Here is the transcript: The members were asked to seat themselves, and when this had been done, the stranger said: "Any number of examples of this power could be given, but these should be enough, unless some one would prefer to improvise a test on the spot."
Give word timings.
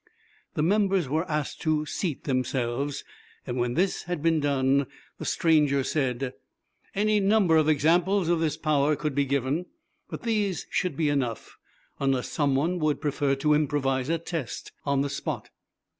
The 0.55 0.63
members 0.63 1.07
were 1.07 1.29
asked 1.29 1.61
to 1.61 1.85
seat 1.85 2.23
themselves, 2.23 3.03
and 3.45 3.57
when 3.57 3.75
this 3.75 4.01
had 4.05 4.23
been 4.23 4.39
done, 4.39 4.87
the 5.19 5.25
stranger 5.25 5.83
said: 5.83 6.33
"Any 6.95 7.19
number 7.19 7.55
of 7.55 7.69
examples 7.69 8.27
of 8.27 8.39
this 8.39 8.57
power 8.57 8.95
could 8.95 9.13
be 9.13 9.25
given, 9.25 9.67
but 10.09 10.23
these 10.23 10.65
should 10.71 10.97
be 10.97 11.09
enough, 11.09 11.55
unless 11.99 12.29
some 12.29 12.55
one 12.55 12.79
would 12.79 12.99
prefer 12.99 13.35
to 13.35 13.53
improvise 13.53 14.09
a 14.09 14.17
test 14.17 14.71
on 14.85 15.01
the 15.01 15.07
spot." 15.09 15.51